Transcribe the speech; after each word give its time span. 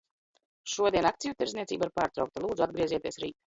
Šodien 0.75 1.09
akciju 1.09 1.37
tirdzniecība 1.43 1.89
ir 1.89 1.93
pārtraukta. 2.01 2.45
Lūdzu, 2.49 2.69
atgriezieties 2.71 3.25
rīt. 3.27 3.41